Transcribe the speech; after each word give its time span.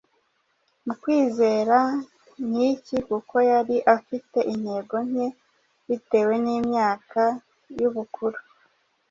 mu 0.85 0.93
kwizera 1.01 1.77
nk’iki 2.45 2.97
kuko 3.09 3.35
yari 3.51 3.77
afite 3.95 4.37
intege 4.53 4.97
nke 5.09 5.25
bitewe 5.87 6.33
n’imyaka 6.45 7.21
y’ubukuru, 7.79 8.37